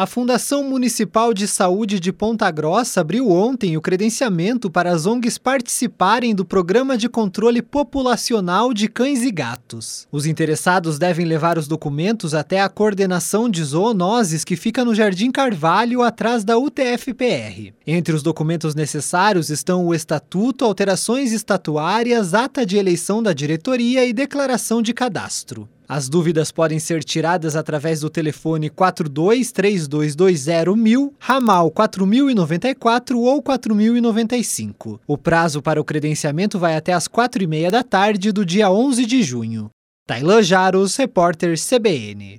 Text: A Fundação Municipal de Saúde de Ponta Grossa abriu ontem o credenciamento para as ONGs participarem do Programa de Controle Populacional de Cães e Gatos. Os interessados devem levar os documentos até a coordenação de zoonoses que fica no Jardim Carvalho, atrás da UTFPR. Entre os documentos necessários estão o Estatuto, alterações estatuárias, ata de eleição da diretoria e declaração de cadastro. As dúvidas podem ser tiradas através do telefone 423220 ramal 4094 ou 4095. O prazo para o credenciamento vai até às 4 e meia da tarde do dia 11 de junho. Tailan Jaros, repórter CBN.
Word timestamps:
A 0.00 0.06
Fundação 0.06 0.64
Municipal 0.64 1.34
de 1.34 1.46
Saúde 1.46 2.00
de 2.00 2.10
Ponta 2.10 2.50
Grossa 2.50 3.02
abriu 3.02 3.30
ontem 3.30 3.76
o 3.76 3.82
credenciamento 3.82 4.70
para 4.70 4.90
as 4.90 5.04
ONGs 5.04 5.36
participarem 5.36 6.34
do 6.34 6.42
Programa 6.42 6.96
de 6.96 7.06
Controle 7.06 7.60
Populacional 7.60 8.72
de 8.72 8.88
Cães 8.88 9.22
e 9.22 9.30
Gatos. 9.30 10.08
Os 10.10 10.24
interessados 10.24 10.98
devem 10.98 11.26
levar 11.26 11.58
os 11.58 11.68
documentos 11.68 12.32
até 12.32 12.62
a 12.62 12.68
coordenação 12.70 13.46
de 13.46 13.62
zoonoses 13.62 14.42
que 14.42 14.56
fica 14.56 14.86
no 14.86 14.94
Jardim 14.94 15.30
Carvalho, 15.30 16.00
atrás 16.00 16.44
da 16.44 16.56
UTFPR. 16.56 17.74
Entre 17.86 18.14
os 18.14 18.22
documentos 18.22 18.74
necessários 18.74 19.50
estão 19.50 19.86
o 19.86 19.94
Estatuto, 19.94 20.64
alterações 20.64 21.30
estatuárias, 21.30 22.32
ata 22.32 22.64
de 22.64 22.78
eleição 22.78 23.22
da 23.22 23.34
diretoria 23.34 24.06
e 24.06 24.14
declaração 24.14 24.80
de 24.80 24.94
cadastro. 24.94 25.68
As 25.92 26.08
dúvidas 26.08 26.52
podem 26.52 26.78
ser 26.78 27.02
tiradas 27.02 27.56
através 27.56 27.98
do 27.98 28.08
telefone 28.08 28.70
423220 28.70 31.10
ramal 31.18 31.68
4094 31.68 33.18
ou 33.18 33.42
4095. 33.42 35.00
O 35.04 35.18
prazo 35.18 35.60
para 35.60 35.80
o 35.80 35.84
credenciamento 35.84 36.60
vai 36.60 36.76
até 36.76 36.92
às 36.92 37.08
4 37.08 37.42
e 37.42 37.46
meia 37.48 37.72
da 37.72 37.82
tarde 37.82 38.30
do 38.30 38.46
dia 38.46 38.70
11 38.70 39.04
de 39.04 39.20
junho. 39.24 39.68
Tailan 40.06 40.44
Jaros, 40.44 40.94
repórter 40.94 41.58
CBN. 41.58 42.38